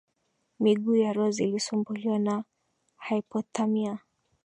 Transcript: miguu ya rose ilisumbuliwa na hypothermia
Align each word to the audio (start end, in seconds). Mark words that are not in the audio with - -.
miguu 0.59 0.95
ya 0.95 1.13
rose 1.13 1.43
ilisumbuliwa 1.43 2.19
na 2.19 2.43
hypothermia 3.09 3.99